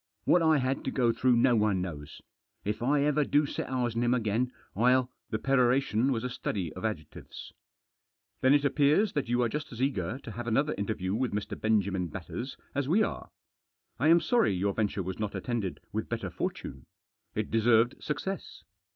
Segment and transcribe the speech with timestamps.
[0.25, 2.23] What I had to go through no one knows.
[2.65, 6.73] If I ever do set eyes on him again, I'll" The peroration was a study
[6.73, 7.53] of adjectives."
[8.41, 11.55] Then it appears that you are just as eager to have another interview with Mr.
[11.55, 13.29] Benjamin Batters as we are.
[13.99, 16.87] I am sorry your venture was not attended with better fortune.
[17.35, 18.63] It deserved success.